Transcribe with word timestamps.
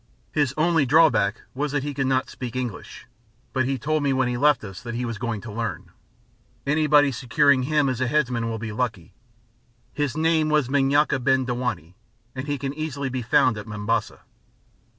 His 0.31 0.51
only 0.57 0.83
drawback 0.87 1.41
was 1.53 1.73
that 1.73 1.83
he 1.83 1.93
could 1.93 2.07
not 2.07 2.27
speak 2.27 2.55
English, 2.55 3.05
but 3.53 3.65
he 3.65 3.77
told 3.77 4.01
me 4.01 4.13
when 4.13 4.27
he 4.27 4.35
left 4.35 4.63
us 4.63 4.81
that 4.81 4.95
he 4.95 5.05
was 5.05 5.19
going 5.19 5.41
to 5.41 5.51
learn. 5.51 5.91
Anybody 6.65 7.11
securing 7.11 7.61
him 7.61 7.87
as 7.87 7.99
Headman 7.99 8.49
will 8.49 8.57
be 8.57 8.71
lucky; 8.71 9.13
his 9.93 10.17
name 10.17 10.51
is 10.53 10.69
Munyaki 10.69 11.23
bin 11.23 11.45
Dewani, 11.45 11.93
and 12.33 12.47
he 12.47 12.57
can 12.57 12.73
easily 12.73 13.09
be 13.09 13.21
found 13.21 13.59
at 13.59 13.67
Mombasa. 13.67 14.21